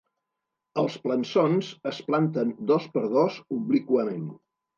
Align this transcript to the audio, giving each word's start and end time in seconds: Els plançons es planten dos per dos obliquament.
Els 0.83 0.95
plançons 1.03 1.69
es 1.89 1.99
planten 2.07 2.55
dos 2.73 2.89
per 2.97 3.05
dos 3.19 3.39
obliquament. 3.59 4.27